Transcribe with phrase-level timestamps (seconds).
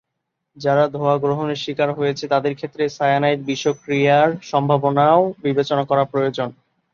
[0.57, 6.49] যারা ধোঁয়া গ্রহণের স্বীকার হয়েছে তাদের ক্ষেত্রে সায়ানাইড বিষক্রিয়ার সম্ভাবনাও বিবেচনা করা প্রয়োজন।